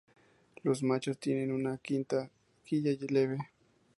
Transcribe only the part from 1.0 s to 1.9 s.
tienen una